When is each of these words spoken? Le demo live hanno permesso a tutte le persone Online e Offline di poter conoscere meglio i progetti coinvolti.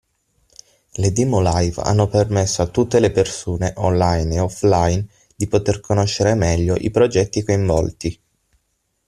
Le 1.01 1.11
demo 1.13 1.41
live 1.43 1.79
hanno 1.83 2.07
permesso 2.07 2.63
a 2.63 2.67
tutte 2.67 2.99
le 2.99 3.11
persone 3.11 3.73
Online 3.75 4.33
e 4.33 4.39
Offline 4.39 5.07
di 5.35 5.45
poter 5.45 5.79
conoscere 5.79 6.33
meglio 6.33 6.75
i 6.75 6.89
progetti 6.89 7.43
coinvolti. 7.43 8.21